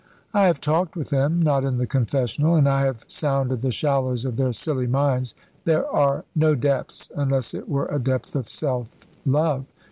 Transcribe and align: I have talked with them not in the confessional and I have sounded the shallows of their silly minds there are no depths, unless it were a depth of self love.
I 0.33 0.47
have 0.47 0.59
talked 0.59 0.95
with 0.95 1.11
them 1.11 1.39
not 1.43 1.63
in 1.63 1.77
the 1.77 1.85
confessional 1.85 2.55
and 2.55 2.67
I 2.67 2.85
have 2.87 3.05
sounded 3.07 3.61
the 3.61 3.69
shallows 3.71 4.25
of 4.25 4.35
their 4.35 4.51
silly 4.51 4.87
minds 4.87 5.35
there 5.63 5.85
are 5.87 6.25
no 6.35 6.55
depths, 6.55 7.11
unless 7.15 7.53
it 7.53 7.69
were 7.69 7.85
a 7.85 7.99
depth 7.99 8.35
of 8.35 8.49
self 8.49 8.87
love. 9.27 9.65